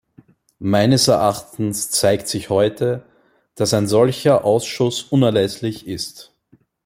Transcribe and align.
Meines 0.57 1.07
Erachtens 1.09 1.91
zeigt 1.91 2.27
sich 2.27 2.49
heute, 2.49 3.05
dass 3.53 3.71
ein 3.75 3.85
solcher 3.85 4.43
Ausschuss 4.45 5.03
unerlässlich 5.03 5.85
ist. 5.85 6.33